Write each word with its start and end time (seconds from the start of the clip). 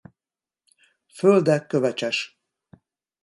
Földe 1.07 1.65
kövecses. 1.67 2.39